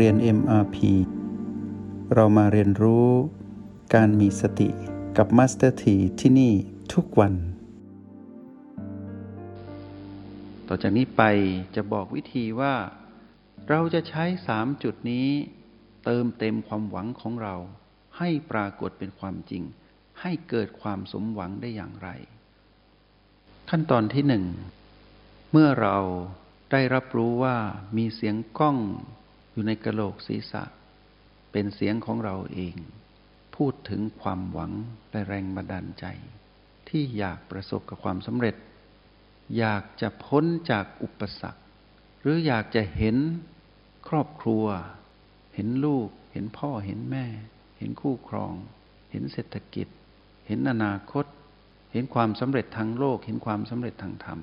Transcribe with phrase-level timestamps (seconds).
[0.00, 0.76] เรียน MRP
[2.14, 3.08] เรามาเรียนรู้
[3.94, 4.68] การมีสติ
[5.16, 6.52] กับ Master T ที่ที่นี่
[6.92, 7.34] ทุกวัน
[10.68, 11.22] ต่อจากนี้ไป
[11.74, 12.74] จะบอกวิธีว่า
[13.68, 15.28] เราจะใช้สามจุดนี้
[16.04, 17.56] เติมเต็มความหวังของเรา
[18.18, 19.62] ให้ปรากฏเป็นความจริง
[20.20, 22.08] ให้เกิดความสมหวังได้อย่างไร
[23.70, 24.44] ขั้นตอนที่หนึ่ง
[25.52, 25.96] เมื่อเรา
[26.72, 27.56] ได้รับรู้ว่า
[27.96, 28.78] มีเสียงก้อง
[29.54, 30.62] อยู่ในกระโหลกศีรษะ
[31.52, 32.76] เป็นเสียงของเราเอง
[33.56, 34.72] พูดถึงความหวัง
[35.10, 36.04] และแรงบันดาลใจ
[36.88, 38.56] ที่อยากประสบกับความสำเร็จ
[39.58, 41.60] อยากจะพ้นจากอุปสรรค
[42.20, 43.16] หรืออยากจะเห็น
[44.08, 44.64] ครอบครัว
[45.54, 47.26] เห็นลูก เห็นพ่อเห็นแม่
[47.78, 48.52] เห็นคู่ครอง
[49.10, 49.88] เห็นเศรษฐกิจ
[50.46, 51.24] เห็นอนาคต
[51.92, 54.40] เห็นความสำเร็จทางโลก เห็นความสำเร็จทางธรรม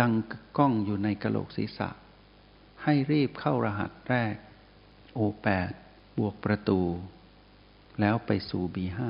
[0.00, 0.12] ดัง
[0.58, 1.88] ก้องอยู่ในกระโหลกศีรษะ
[2.88, 4.34] ให้รีบเข้ารหัสแรก
[5.18, 5.72] O8
[6.18, 6.80] บวกประตู
[8.00, 9.00] แล้วไปสู่ B5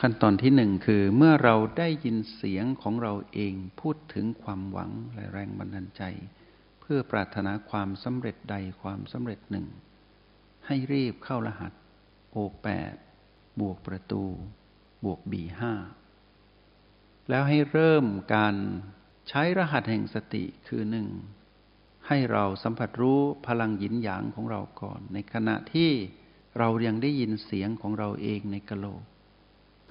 [0.00, 6.02] ขั้นตอนที่หนึ่งคือเมื่อเราได้ยินเสียงของเราเองพูดถึงความหวังและแรงบันดาลใจ
[6.80, 9.66] เพื่อปรารถนาความสำเร็จใดความสำเร็จหนึ่ง
[10.66, 11.72] ให้รีบเข้ารหัส
[12.34, 12.94] O8
[13.60, 14.24] บวกประตู
[15.04, 15.62] บวก B5
[17.28, 18.54] แล้วให้เริ่มการ
[19.28, 21.08] ใช้รหัสแห่งสติคือหนึ่ง
[22.08, 25.90] ให้เราสัมผัสรู้พลังหยินหยางของเราก่อน ในขณะที่
[26.58, 29.02] เรายังได้ยินเสียงของเราเองในกะโหลก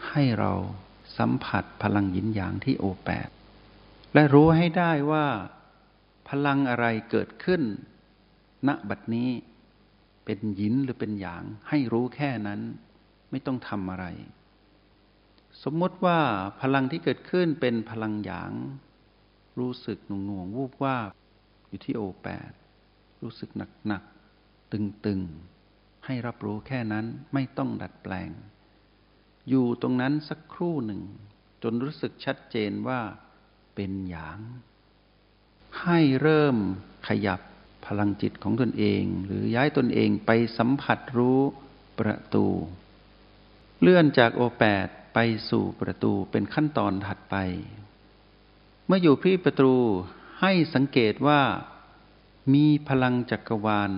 [0.10, 0.54] ให้เรา
[1.18, 3.30] สัมผัสพลังหยินหยางที่โอแปด
[4.14, 5.28] และรู้ให้ได้ว่า
[6.30, 7.62] พลังอะไรเกิดขึ้น
[8.68, 9.30] ณบัดนี้
[10.26, 12.62] เป็นหยินหรือเป็นหยาง ให้รู้แค่นั้น
[13.30, 14.06] ไม่ต้องทำอะไร
[15.64, 16.20] สมมติว่า
[16.62, 18.52] พลังที่เกิดขึ้นเป็นพลังหยาง
[19.60, 20.98] รู้สึกหน่วงๆวูบว่า
[21.72, 22.52] อยู่ที่โอแปด
[23.22, 24.04] รู้สึกหนักหนัก
[24.72, 25.22] ตึงตึง
[26.06, 28.32] ให้รับรู้แค่นั้นไม่ต้องดัดแปลง
[29.50, 31.02] อยู่ตรงนั้นสักครู่หนึ่ง
[31.64, 33.02] จนรู้สึกชัดเจนว่า
[33.76, 34.40] เป็นหยาง
[35.82, 36.58] ให้เริ่ม
[37.08, 37.42] ขยับ
[37.86, 41.40] พลังจิตของตนเอง หรือย้ายตนเองไปสัมผัสรู้
[42.00, 42.46] ประตู
[43.82, 47.36] เลื่อนจากโอแปดไปสู่ประตูเป็นขั้นตอนถัดไป
[48.86, 49.74] เมื่ออยู่ที่ประตู
[50.42, 51.42] ให้สังเกตว่า
[52.54, 53.92] มีพลังจักรวาล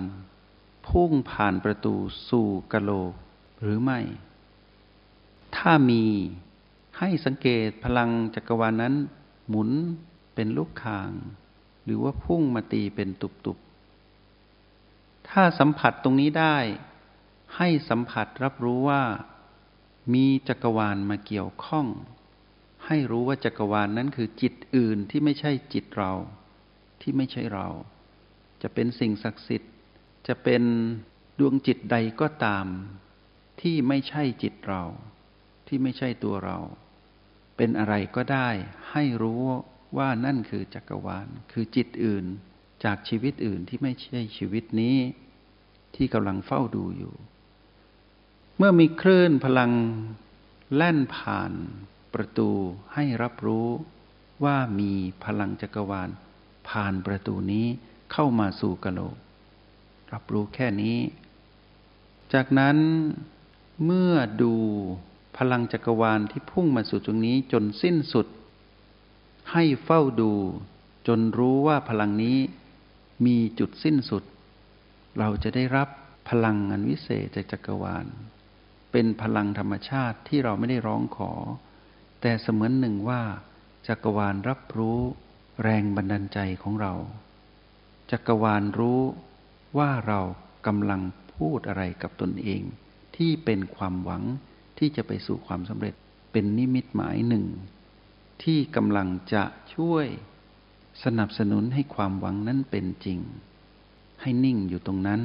[0.88, 1.94] พุ่งผ่านประตู
[2.28, 3.12] สู่กะโหลก
[3.62, 4.00] หรือไม่
[5.56, 6.04] ถ้ามี
[6.98, 8.94] ให้สังเกตพลังจักรวาลนั้น
[9.48, 9.70] หมุน
[10.34, 11.10] เป็นลูกคาง
[11.84, 16.56] หรือว่าพุ่งมาตีเป็นตุบๆ ถ้าสัมผัสตรงนี้ได้
[17.56, 19.02] ให้สัมผัสรับรู้ว่า
[20.14, 21.86] มีจักรวาลมาเกี่ยวข้อง
[22.86, 26.12] ให้รู้ว่าจักรวาลนนั้นคือจิตอื่นที่ไม่ใช่จิตเรา
[27.02, 27.68] ที่ไม่ใช่เรา
[28.62, 29.72] จะเป็นสิ่งศักดิ์สิทธิ์
[30.26, 30.62] จะเป็น
[31.38, 32.66] ดวงจิตใดก็ตาม
[33.60, 34.82] ที่ไม่ใช่จิตเรา
[35.66, 36.58] ที่ไม่ใช่ตัวเรา
[37.56, 38.48] เป็นอะไรก็ได้
[38.90, 39.42] ให้รู้
[39.96, 42.24] ว่านั่นคือจักรวาล คือจิตอื่น
[42.84, 44.96] จากชีวิตอื่นที่ไม่ใช่ชีวิตนี้
[45.96, 47.14] ที่กำลังเฝ้าดูอยู่
[48.58, 49.72] เมื่อมีคลื่นพลัง
[50.74, 51.52] แล่นผ่าน
[52.14, 52.50] ประตู
[52.94, 53.68] ให้รับรู้
[54.44, 54.92] ว่ามี
[55.24, 56.10] พลังจักรวาล
[56.68, 57.66] ผ่านประตูนี้
[58.12, 59.16] เข้ามาสู่กะโหลก
[60.12, 60.98] รับรู้แค่นี้
[62.32, 62.76] จากนั้น
[63.84, 64.54] เมื่อดู
[65.38, 68.26] พลังจักรวาลที่พุ่งมาสู่ตรงนี้จนสิ้นสุด
[69.52, 70.32] ให้เฝ้าดู
[71.08, 72.38] จนรู้ว่าพลังนี้
[73.26, 74.22] มีจุดสิ้นสุด
[75.18, 75.88] เราจะได้รับ
[76.28, 78.06] พลังอันวิเศษจากจักรวาล
[78.92, 81.32] เป็นพลังธรรมชาติที่เราไม่ได้ร้องขอ
[82.26, 83.22] แต่เสมือนหนึ่งว่า
[83.88, 84.98] จักรวาลรับรู้
[85.62, 86.92] แรงบันดาลใจของเรา
[88.10, 89.00] จักรวาลรู้
[89.78, 90.20] ว่าเรา
[90.66, 91.00] กำลัง
[91.36, 92.62] พูดอะไรกับตนเอง
[93.16, 94.22] ที่เป็นความหวัง
[94.78, 95.94] ที่จะไปสู่ความสำเร็จ
[96.32, 97.44] เป็นนิมิตหมายหนึ่ง
[98.42, 99.44] ที่กำลังจะ
[99.74, 100.06] ช่วย
[101.04, 103.18] สนับสนุนให้ความหวังนั้นเป็นจริง
[104.20, 105.20] ให้นิ่งอยู่ตรงนั้น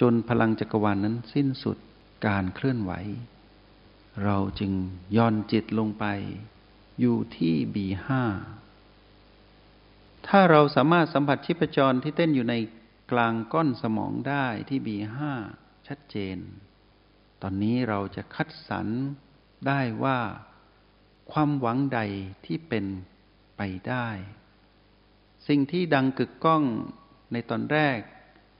[0.00, 1.76] จนพลังจักรวาลนนั้นสิ้นสุด
[2.26, 2.92] การเคลื่อนไหว
[4.24, 4.72] เราจึง
[5.16, 6.04] ย่อนจิตลงไป
[7.00, 8.22] อยู่ที่บีห้า
[10.26, 12.54] ถ้าเราสามารถสัมผัสชีพจรที่เต้นอยู่ใน
[13.12, 15.32] กลางก้อนสมองได้ที่บีห้า
[15.86, 16.38] ชัดเจน
[17.42, 18.88] ตอนนี้เราจะคัดสรร
[19.66, 20.18] ได้ว่า
[21.32, 22.00] ความหวังใด
[22.46, 22.86] ที่เป็น
[23.56, 24.08] ไปได้
[25.48, 26.62] สิ่งที่ดังกึกก้อง
[27.32, 27.98] ในตอนแรก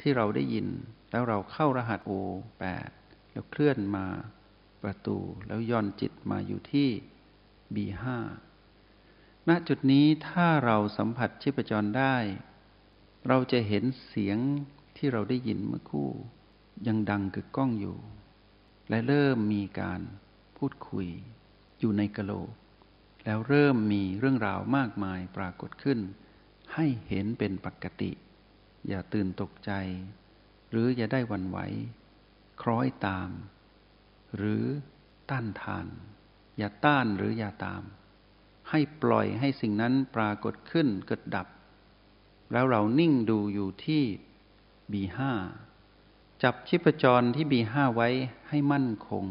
[0.01, 0.67] ที่เราได้ยิน
[1.11, 2.13] แล้วเราเข้ารหัสโอ
[2.59, 2.89] แปด
[3.31, 4.07] แล้วเคลื่อนมา
[4.83, 6.89] ประตูแล้วย่อนจิตมาอยู่ที่
[7.75, 8.05] B5
[9.49, 12.17] ณจุดนี้ถ้าเราสัมผัสชีพจรได้
[13.29, 14.39] เราจะเห็นเสียง
[14.97, 16.11] ที่เราได้ยินเมื่อคู่
[16.87, 17.99] ยังดังกึกก้องอยู่
[18.89, 20.01] และเริ่มมีการ
[20.57, 21.09] พูดคุย
[21.79, 22.51] อยู่ในกะโหลก
[23.25, 25.99] แล้วเริ่มมีเรื่องราวมากมายปรากฏขึ้น
[26.75, 28.11] ให้เห็นเป็นปกติ
[28.89, 29.73] อย่าตื่นตกใจ
[30.71, 31.59] หรืออย่าได้วันไหว
[32.63, 33.31] คล้อยตาม
[34.37, 34.65] หรือ
[35.31, 35.87] ต้านทาน
[36.59, 37.83] อย่าต้านหรืออย่าตาม
[38.71, 41.47] ให้ปล่อยให้สิ่งนั้นปรากฏขึ้นเกิดดับ
[42.53, 44.03] แล้วเรานิ่งดูอยู่ที่
[44.93, 45.19] B5
[46.43, 48.09] จับชิปจรที่ B5 ไว้
[48.49, 49.25] ให้มั่นคง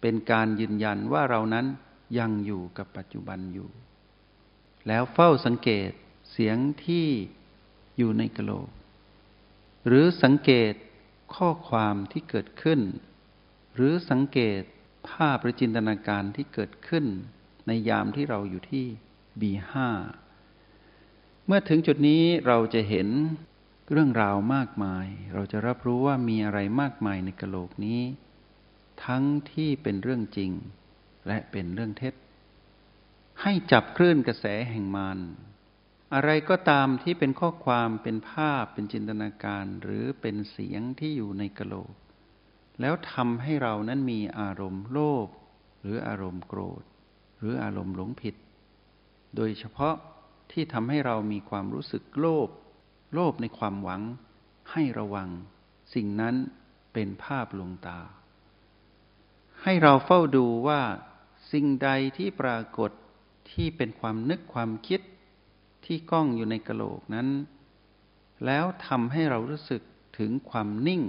[0.00, 1.66] เป็นการยืนยันว่าเรานั้น
[2.18, 3.68] ยังอยู่กับปัจจุบันอยู่
[4.88, 5.90] แล้วเฝ้าสังเกต
[6.30, 7.08] เสียงที่
[7.96, 8.68] อยู่ในกะโหลก
[9.86, 10.72] หรือสังเกต
[11.34, 12.80] ข้อความที่เกิดขึ้น
[13.74, 14.62] หรือสังเกต
[15.08, 17.04] ภาพหรือจินตนาการที่เกิดขึ้น
[17.66, 18.86] ในยามที่เราอยู่ที่
[19.40, 19.74] B5
[21.46, 23.08] เมื่อถึงจุดนี้เราจะเห็น
[23.92, 28.00] เรื่องราวมากมาย เราจะรับรู้ว่ามีอะไรมากมายในกะโหลกนี้
[29.04, 30.50] ทั้งที่เป็นเรื่องจริง
[31.26, 32.14] และเป็นเรื่องเท็จ
[33.42, 35.18] ให้จับคลื่นกระแสแห่งมาร
[36.14, 41.92] อะไรก็ตามที่เป็นข้อความเป็นภาพเป็นจินตนาการ หรือเป็นเสียงที่อยู่ในกะโหลก
[42.80, 45.26] แล้วทำให้เรานั้นมีอารมณ์โลภ
[45.80, 46.82] หรืออารมณ์โกรธ
[47.38, 48.34] หรืออารมณ์หลงผิด
[49.36, 49.94] โดยเฉพาะ
[50.52, 52.48] ที่ทำให้เรามีความรู้สึกโลภ
[53.14, 54.02] โลภในความหวัง
[54.72, 55.28] ให้ระวัง
[55.94, 56.34] สิ่งนั้น
[56.92, 58.00] เป็นภาพลวงตา
[59.62, 60.80] ให้เราเฝ้าดูว่า
[61.52, 62.90] สิ่งใดที่ปรากฏ
[63.52, 65.00] ที่เป็นความนึกความคิด
[65.84, 67.28] ที่กล้องอยู่ในกระโหลกนั้น
[68.46, 69.82] แล้วทำให้เรารู้สึก
[70.18, 71.02] ถึงความนิ่ง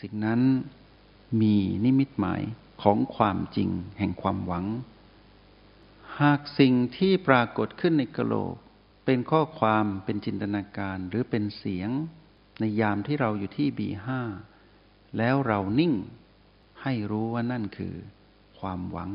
[0.00, 0.40] สิ่งนั้น
[1.40, 2.42] มีนิมิตหมาย
[2.82, 4.66] ของความจริงแห่งความหวัง
[6.20, 8.54] หากสิ่งที่ปรากฏขึ้นในกะโหลก
[9.04, 11.90] เป็นข้อความเป็นจินตนาการหรือเป็นเสียง
[12.60, 14.20] ในยามที่เราอยู่ที่บีห้า
[15.18, 15.94] แล้วเรานิ่ง
[16.82, 17.94] ให้รู้ว่านั่นคือ
[18.58, 19.10] ความหวัง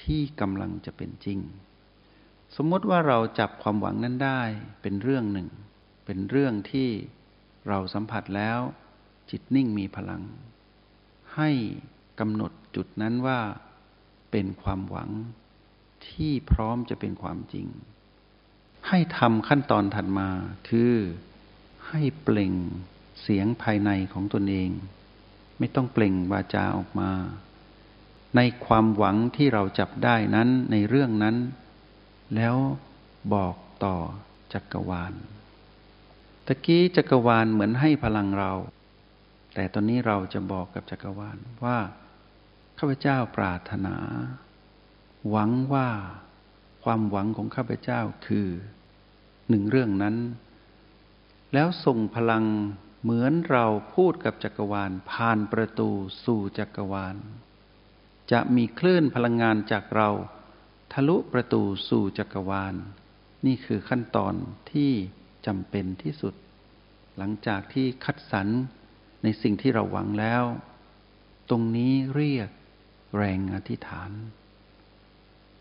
[0.00, 1.38] ที่กำลังจะเป็นจริง
[2.56, 4.42] สมมติว่าเราจับความหวังนั้นได้
[4.82, 5.48] เป็นเรื่องหนึ่ง
[6.04, 6.88] เป็นเรื่องที่
[7.68, 8.58] เราสัมผัสแล้ว
[9.30, 10.22] จิตนิ่งมีพลัง
[11.36, 11.50] ให้
[12.20, 13.40] กำหนดจุดนั้นว่า
[14.30, 15.10] เป็นความหวัง
[16.08, 17.66] ที่พร้อมจะเป็นความจริง
[18.88, 20.28] ให้ทำขั้นตอนถัดมา
[20.68, 20.92] คือ
[21.88, 22.54] ให้เปล่ง
[23.22, 24.70] เสียงภายในของตนเอง
[25.58, 27.10] ไม่ต้องเปล่งวาจาออกมา
[28.36, 31.36] ในความหวังที่เราจับได้นั้นในเรื่องนั้น
[32.34, 32.56] แล้ว
[33.34, 33.96] บอกต่อ
[34.52, 35.12] จักรวาล
[36.46, 38.52] ตะกี้จักรวาลเหมือนให้พลังเรา
[39.58, 41.78] แต่ตอนนี้เราจะบอกกับจักรวาลว่า
[42.78, 43.96] ข้าพเจ้าปรารถนา
[45.30, 45.88] หวังว่า
[46.84, 48.48] ความหวังของข้าพเจ้าคือ
[49.48, 50.16] หนึ่งเรื่องนั้น
[51.54, 52.44] แล้วส่งพลัง
[53.02, 55.90] เหมือนเราพูดกับจักรวาล ผ่านประตู
[56.24, 57.16] สู่จักรวาล
[58.32, 60.08] จะมีคลื่นพลังงานจากเรา
[60.92, 62.74] ทะลุประตูสู่จักรวาล
[63.46, 64.34] นี่คือขั้นตอน
[64.72, 64.92] ที่
[65.46, 66.34] จำเป็นที่สุด
[67.16, 68.48] หลังจากที่คัดสรร
[69.26, 70.44] ในสิ่งที่เราหวังแล้ว
[71.48, 72.50] ตรงนี้เรียก
[73.16, 74.10] แรงอธิษฐาน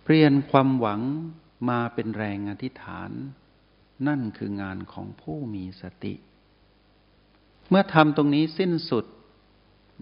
[0.04, 1.02] เปลี่ยนความหวัง
[1.70, 3.12] มาเป็นแรงอธิษฐาน
[4.08, 6.14] นั่นคืองานของผู้มีสติ
[7.70, 9.06] เมื่อทำตรงนี้สิ้นสุด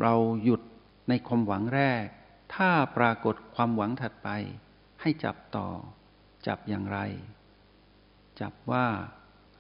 [0.02, 0.62] เราหยุด
[1.10, 2.06] ในความหวังแรก
[2.56, 4.30] ถ้าปรากฏความหวังถัดไป
[5.02, 5.68] ให้จับต่อ
[6.48, 7.00] จับอย่างไร
[8.42, 8.88] จับว่า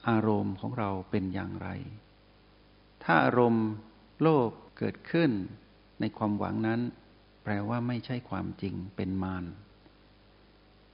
[0.10, 1.70] อารมณ์ของเราเป็นอย่างไร
[3.04, 3.68] ถ้าอารมณ์
[4.24, 5.32] โลภเกิดขึ้น
[6.00, 6.82] ในความหวังนั้น
[7.44, 9.46] แปลว่าไม่ใช่ความจริงเป็นมาร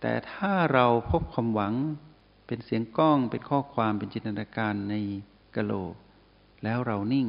[0.01, 1.74] แต่ถ้าเราพบความหวัง
[2.48, 4.95] เป็นเสียงก้องเป็นข้อความเป็นจินตนาการใน
[5.55, 5.95] กะโหลก
[6.63, 7.27] แล้วเรานิ่ง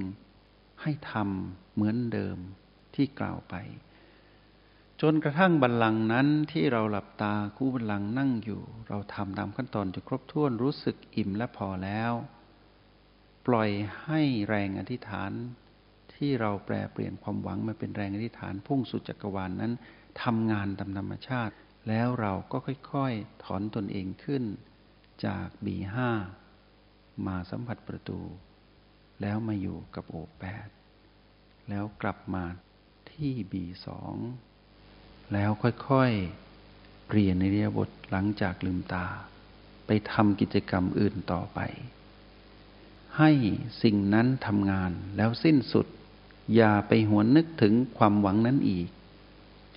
[0.82, 2.38] ให้ทำเหมือนเดิม
[2.94, 3.54] ที่กล่าวไป
[5.00, 12.12] จนกระทั่งบัลลังก์นั้นที่เราหลับตาคู่บัลลังก์นั่งอยู่ เราทำตามขั้นตอนจนครบถ้วนรู้สึกอิ่มและพอแล้ว
[13.46, 13.70] ปล่อย
[14.04, 15.32] ให้แรงอธิษฐาน
[16.20, 19.72] ที่เราแปลเปลี่ยนความหวังมาเป็นแรงอธิษฐานพุ่งสู่จักรวาลนนั้น
[20.22, 21.54] ทำงานตามธรรมชาติ
[21.88, 22.56] แล้วเราก็
[22.92, 24.44] ค่อยๆ ถอนตนเองขึ้น
[25.26, 26.10] จากบีห้า
[27.26, 28.20] มาสัมผัสประตู
[29.22, 30.68] แล้วมาอยู่กับโอแปด
[31.68, 32.44] แล้วกลับมา
[33.10, 34.14] ที่บีสอง
[35.32, 39.06] แล้วค่อยๆเปลี่ยนในเรียบทหลังจากลืมตา
[39.86, 41.60] ไปทำกิจกรรมอื่นต่อไป
[43.18, 43.30] ให้
[43.82, 45.86] สิ่งนั้นทำงานแล้วสิ้นสุด
[46.54, 48.88] อย่าไปหวนนึกถึงความหวังนั้นอีก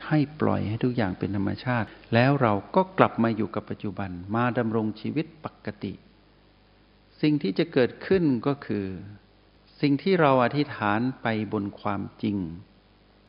[0.07, 5.93] ให้ปล่อยให้ทุกอย่างเป็นธรรมชาติ แล้วเราก็กลับมาอยู่กับปัจจุบัน มาดำรงชีวิตปกติ
[7.21, 8.85] สิ่งที่จะเกิดขึ้นก็คือ
[9.81, 12.37] สิ่งที่เราอธิษฐานไปบนความจริง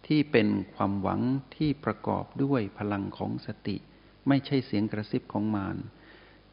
[0.07, 1.21] ที่เป็นความหวัง
[1.57, 3.77] ที่ประกอบด้วยพลังของสติ
[4.29, 5.77] ไม่ใช่เสียงกระซิบของมาร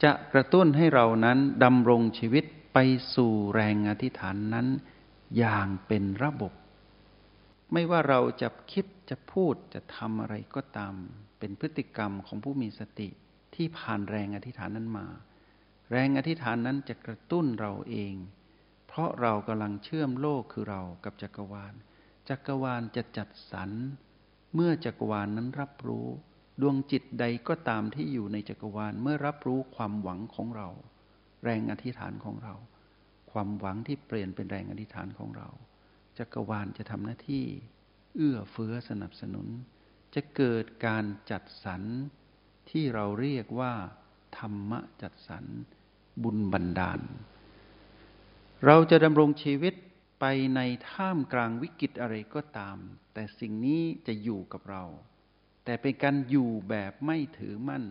[0.04, 2.78] จะกระตุ้นให้เรานั้นดำรงชีวิตไป
[3.16, 4.68] สู่แรงอธิษฐานนั้น
[5.38, 6.52] อย่างเป็นระบบ
[7.74, 10.96] ไม่ว่าเราจะคิดจะพูดจะทำอะไรก็ตาม
[11.40, 13.10] เป็นพฤติกรรมของผู้มีสติ
[13.56, 15.08] ที่ผ่านแรงอธิษฐานนั้นมา
[15.92, 18.14] แรงอธิษฐานนั้นจะกระตุ้นเราเอง
[18.88, 21.74] เพราะเรากำลังเชื่อมโลกคือเรากับจักรวาล
[22.30, 23.72] จักรวาลจะจัดสรร
[24.56, 26.08] เมื่อจักรวาลนนั้นรับรู้
[26.62, 30.70] ดวงจิตใดก็ตามที่อยู่ในจักรวาลเมื่อรับรู้ความหวังของเรา
[31.44, 32.56] แรงอธิษฐานของเรา
[33.32, 35.50] ความหวังที่เปลี่ยนเป็นแรงอธิษฐานของเรา
[36.18, 37.46] จักรวาลจะทำหน้าที่
[38.16, 39.48] เอื้อเฟื้อสนับสนุน
[40.16, 41.82] จะเกิดการจัดสรร
[42.70, 43.74] ที่เราเรียกว่า
[44.38, 45.46] ธรรมะจัดสรร
[46.24, 47.02] บุญบันดาล
[48.66, 49.74] เราจะดำรงชีวิต
[50.20, 50.26] ไป
[50.56, 50.60] ใน
[50.92, 52.78] ท่ามกลางวิกฤตอะไรก็ตาม
[53.14, 54.84] แต่สิ่งนี้จะอยู่กับเรา
[55.66, 57.84] แต่เป็นการอยู่แบบไม่ถือมั่น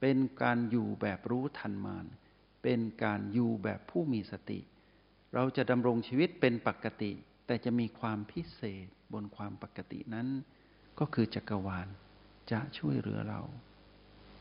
[0.00, 2.06] เป็นการอยู่แบบรู้ทันมาน
[2.62, 4.60] เป็นการอยู่แบบผู้มีสติ
[5.34, 7.12] เราจะดำรงชีวิตเป็นปกติ
[7.50, 10.28] แต่จะมีความพิเศษบนความปกตินั้น
[10.98, 11.86] ก็คือจักรวาล
[12.50, 13.40] จะช่วยเหลือเรา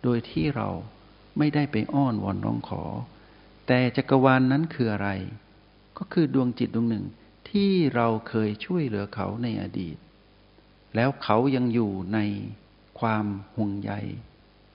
[0.04, 0.70] โดยที่เรา
[1.38, 2.84] ไม่ได้ไปอ้อนวอนร้องขอ
[3.68, 5.10] แต่จักรวาลนนั้นคืออะไร
[5.98, 7.06] ก็คือดวงจิตดวงหนึ่ง
[7.50, 9.98] ที่เราเคยช่วยเหลือเขาในอดีต
[10.96, 12.20] แล้วเขายังอยู่ใน
[13.00, 13.92] ความห่วงใย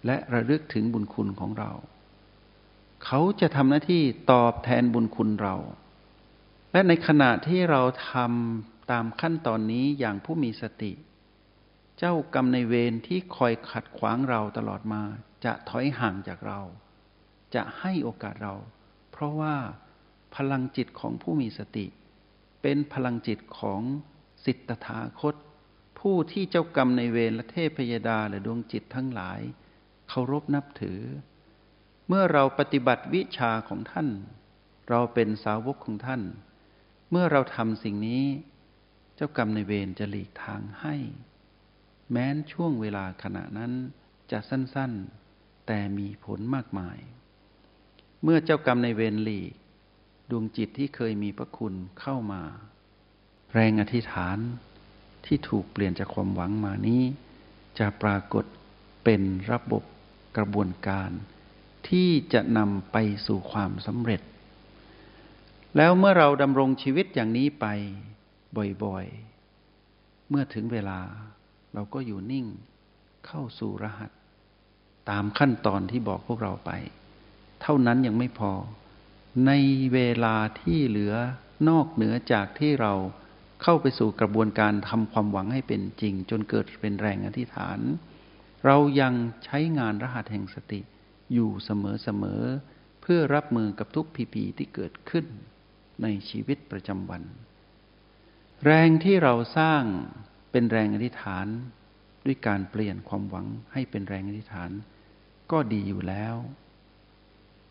[0.07, 1.71] และระลึกถึงบุญคุณของเรา
[3.05, 5.57] เขาจะทำหน้าที่ตอบแทนบุญคุณเรา
[6.73, 10.93] และในขณะที่เราทำตามขั้นตอนนี้อย่างผู้มีสติ
[11.99, 15.03] เจ้ากรรมในเวรที่คอยขัดขวางเราตลอดมา
[15.45, 16.61] จะถอยห่างจากเรา
[17.55, 18.55] จะให้โอกาสเรา
[19.11, 19.57] เพราะว่า
[20.37, 21.87] พลังจิตของผู้มีสติ
[22.63, 23.81] เป็นพลังจิตของ
[24.45, 25.35] สิทธถาคต
[25.99, 29.41] ผู้ที่เจ้ากรรมในเวรและเทพยดาและดวงจิตทั้งหลาย
[30.09, 31.01] เคารพนับถือ
[32.09, 34.09] เมื่อเราปฏิบัติวิชาของท่าน
[34.89, 36.23] เราเป็นสาวกของท่าน
[37.15, 38.25] เมื่อเราทำสิ่งนี้
[39.15, 40.97] เจ้ากรรมในเวรจะหลีกทางให้
[42.11, 43.73] แม้นช่วงเวลาขณะนั้น
[44.31, 46.99] จะสั้นๆ แต่มีผลมากมาย
[48.23, 49.53] เมื่อเจ้ากรรมในเวรหลีก
[50.31, 52.43] ดวงจิตที่เคยมีพระคุณเข้ามา
[53.55, 54.39] แรงอธิษฐาน
[55.27, 57.03] ที่ถูกเปลี่ยนจากความหวังมานี้
[57.79, 58.45] จะปรากฏ
[59.05, 59.83] เป็นระบบ
[60.37, 61.11] กระบวนการ
[61.89, 64.21] ที่จะนำไปสู่ความสำเร็จ
[65.77, 67.67] แล้วเมื่อเราดำรงชีวิตอย่างนี้ไป
[68.85, 71.01] บ่อยๆ เมื่อถึงเวลา
[71.75, 72.47] เราก็อยู่นิ่ง
[73.27, 74.11] เข้าสู่รหัส
[75.11, 76.71] ตามขั้นตอนที่บอกพวกเราไป
[77.63, 78.53] เท่านั้นยังไม่พอ
[79.47, 79.53] ใน
[79.93, 81.15] เวลาที่เหลือ
[81.69, 82.93] นอกเหนือจากที่เรา
[83.63, 87.79] เข้าไปสู่กระบวนการทำความหวังให้เป็นจริง จนเกิดเป็นแรงอธิษฐาน
[88.67, 89.15] เรายัง
[89.45, 90.81] ใช้งานรหัสแห่งสติ
[91.33, 91.71] อยู่เส
[92.23, 95.27] มอๆเพื่อรับมือกับทุกพีพีที่เกิดขึ้น
[96.03, 97.23] ในชีวิตประจำวัน
[98.65, 99.83] แรงที่เราสร้าง
[100.51, 101.47] เป็นแรงอธิษฐาน
[102.27, 104.71] ด้วยการเปลี่ยนความหวังให้เป็นแรงอธิษฐาน
[105.53, 106.37] ก็ดีอยู่แล้ว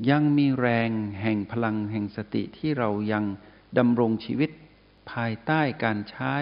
[0.09, 0.89] ยังมีแรง
[1.21, 3.23] แห่งพลังแห่งสติที่เรายัง
[3.77, 4.49] ดำรงชีวิต
[5.11, 6.35] ภายใต้การใช้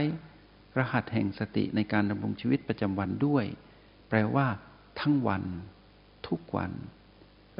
[0.77, 3.45] รหัสแห่งสติในการดำรงชีวิตประจำวันด้วย
[4.09, 4.47] แปลว่า
[4.99, 5.43] ทั้งวัน
[6.27, 6.71] ทุกวัน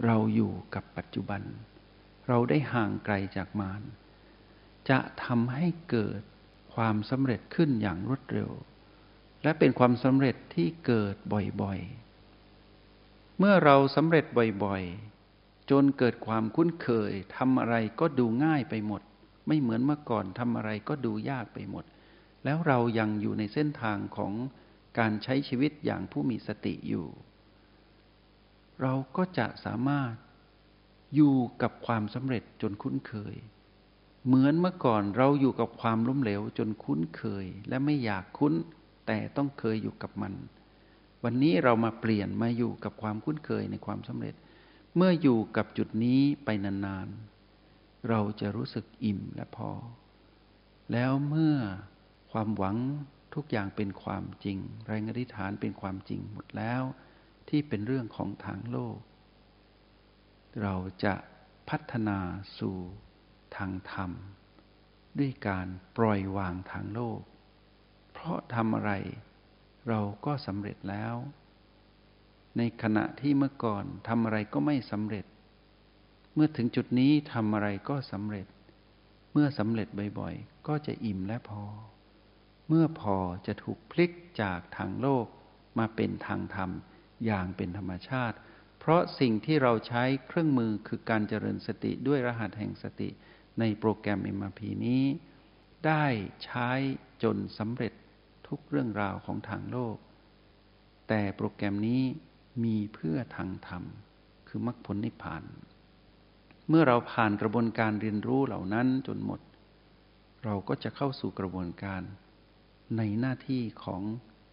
[0.05, 1.41] เราอยู่กับปัจจุบัน
[2.27, 3.81] เราได้ห่างไกลจากมาร
[4.89, 6.21] จะทำให้เกิด
[6.73, 8.49] ความสำเร็จขึ้นอย่างรวดเร็ว
[9.43, 11.15] และเป็นความสำเร็จที่เกิด
[11.61, 14.25] บ่อยๆ เมื่อเราสำเร็จ
[14.63, 19.01] บ่อยๆ จนเกิดความคุ้นเคยทำอะไรก็ดูง่ายไปหมด
[19.47, 21.85] ไม่เหมือนเมื่อก่อนทำอะไรก็ดูยากไปหมด
[22.43, 24.33] แล้วเรายังอยู่ในเส้นทางของ
[24.99, 27.07] การใช้ชีวิตอย่างผู้มีสติอยู่
[28.81, 30.13] เราก็จะสามารถ
[31.15, 33.35] อยู่กับความสำเร็จจนคุ้นเคย
[34.25, 38.53] เหมือนเมื่อก่อนเราอยู่กับความล้มเหลวจนคุ้นเคย และไม่อยากคุ้น
[39.07, 40.33] แต่ต้องเคยอยู่กับมัน
[41.23, 44.35] วันนี้เรามาเปลี่ยนมาอยู่กับความคุ้นเคยในความสำเร็จ
[44.95, 49.71] เมื่ออยู่กับจุดนี้ไปนานๆ เราจะรู้สึกอิ่มและพอ
[50.91, 51.57] แล้วเมื่อ
[52.31, 52.77] ความหวัง
[53.35, 54.57] ทุกอย่างเป็นความจริง
[54.87, 56.83] แรงอธิษฐานเป็นความจริงหมดแล้ว
[57.49, 58.97] ที่เป็นเรื่องของทางโลก
[60.61, 61.13] เราจะ
[61.69, 62.19] พัฒนา
[62.59, 62.77] สู่
[63.59, 64.11] ทางธรรม
[65.19, 67.21] ด้วยการปล่อยวางทางโลก
[68.13, 68.91] เพราะทำอะไร
[69.87, 71.15] เราก็สำเร็จแล้ว
[72.57, 75.25] ในขณะที่เมื่อก่อนทำอะไรก็ไม่สำเร็จ
[76.33, 78.47] เมื่อถึงจุดนี้ทำอะไรก็สำเร็จ
[79.33, 79.87] เมื่อมื่อสำเร็จ
[80.19, 81.63] บ่อยๆ ก็จะอิ่มและพอ
[82.67, 84.11] เมื่อพอจะถูกพลิก
[84.41, 85.25] จากทางโลก
[85.79, 86.71] มาเป็นทางธรรม
[87.25, 88.37] อย่างเป็นธรรมชาติ
[88.79, 93.09] เพราะสิ่งที่เราใช้เครื่องมือคือการเจริญสติด้วยรหัสแห่งสติ
[93.59, 95.03] ในโปรแกรม MRP นี้
[95.85, 96.05] ได้
[96.43, 96.69] ใช้
[97.23, 97.93] จนสำเร็จ
[98.47, 99.97] ทุกเรื่องราวของทางโลก
[101.07, 102.01] แต่โปรแกรมนี้
[102.63, 103.83] มีเพื่อทางธรรม
[104.47, 105.43] คือมรรคผลนิพพาน
[106.69, 109.39] เมื่อเราผ่านกระบวนการเรียนรู้เหล่านั้นจนหมด
[110.43, 112.01] เราก็จะเข้าสู่กระบวนการ
[112.97, 114.01] ในหน้าที่ของ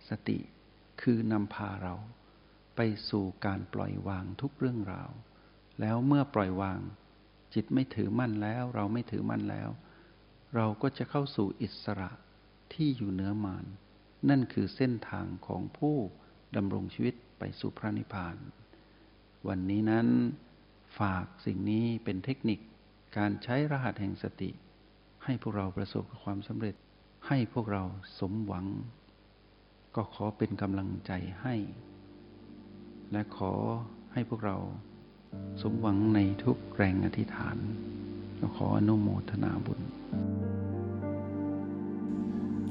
[0.08, 0.38] สติ
[1.02, 1.94] คือนำพาเรา
[2.76, 5.10] ไปสู่การปล่อยวางทุกเรื่องราว
[5.80, 6.80] แล้วเมื่อปล่อยวาง
[7.54, 9.70] จิตไม่ถือมั่นแล้ว เราไม่ถือมั่นแล้ว
[10.54, 12.10] เราก็จะเข้าสู่อิสระ
[12.72, 13.64] ที่อยู่เหนือมาน
[14.28, 15.96] นั่นคือเส้นทางของผู้
[16.56, 18.36] ดำรงชีวิตไปสู่พระนิพพาน
[19.48, 20.06] วันนี้นั้น
[20.98, 22.58] ฝากสิ่งนี้เป็นเทคนิค
[23.16, 24.50] การใช้รหัสแห่งสติ
[25.24, 26.74] ให้พวกเราประสบกับความสำเร็จ
[27.28, 27.82] ให้พวกเรา
[28.18, 28.66] สมหวัง
[29.96, 31.12] ก็ขอเป็นกำลังใจ
[31.42, 31.54] ให้
[33.12, 33.52] และขอ
[34.12, 34.56] ให้พวกเรา
[35.60, 37.56] สมหวังในทุกแรงอธิษฐาน
[38.36, 39.80] เราขออนุโมทนาบุญ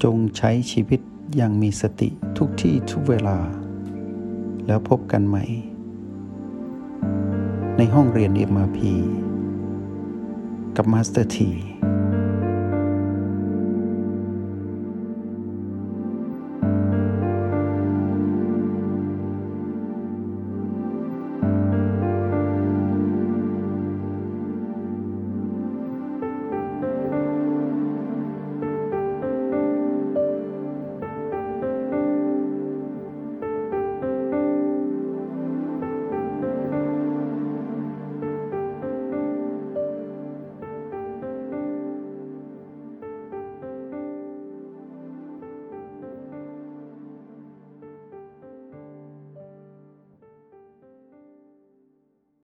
[0.02, 1.00] จงใช้ชีวิต
[1.36, 2.08] อย่างมีสติ
[2.38, 3.38] ทุกที่ทุกเวลา
[4.66, 5.44] แล้วพบกันใหม่
[7.76, 8.78] ในห้องเรียน MRP
[10.76, 11.50] กับ Master ที